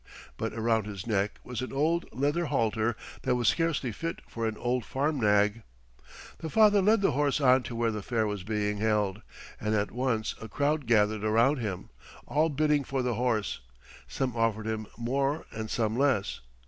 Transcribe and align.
But 0.35 0.53
around 0.55 0.87
his 0.87 1.05
neck 1.05 1.37
was 1.43 1.61
an 1.61 1.71
old 1.71 2.07
leather 2.11 2.45
halter 2.45 2.95
that 3.21 3.35
was 3.35 3.47
scarcely 3.47 3.91
fit 3.91 4.19
for 4.27 4.47
an 4.47 4.57
old 4.57 4.83
farm 4.83 5.19
nag. 5.19 5.61
The 6.39 6.49
father 6.49 6.81
led 6.81 7.01
the 7.01 7.11
horse 7.11 7.39
on 7.39 7.61
to 7.61 7.75
where 7.75 7.91
the 7.91 8.01
fair 8.01 8.25
was 8.25 8.41
being 8.43 8.79
held, 8.79 9.21
and 9.59 9.75
at 9.75 9.91
once 9.91 10.33
a 10.41 10.47
crowd 10.49 10.87
gathered 10.87 11.23
around 11.23 11.57
him, 11.59 11.89
all 12.25 12.49
bidding 12.49 12.83
for 12.83 13.03
the 13.03 13.13
horse. 13.13 13.59
Some 14.07 14.35
offered 14.35 14.65
him 14.65 14.87
more 14.97 15.45
and 15.51 15.69
some 15.69 15.95
less. 15.95 16.39